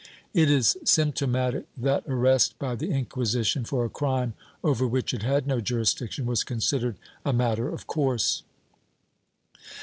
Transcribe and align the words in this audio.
* 0.17 0.33
It 0.33 0.49
is 0.49 0.77
symptomatic 0.83 1.65
that 1.77 2.05
arrest 2.07 2.57
by 2.57 2.73
the 2.73 2.89
Inquisition, 2.89 3.63
for 3.65 3.85
a 3.85 3.89
crime 3.91 4.33
over 4.63 4.87
which 4.87 5.13
it 5.13 5.21
had 5.21 5.45
no 5.45 5.61
jurisdiction, 5.61 6.25
was 6.25 6.43
considered 6.43 6.97
a 7.23 7.31
matter 7.33 7.69
of 7.71 7.85
course. 7.85 8.41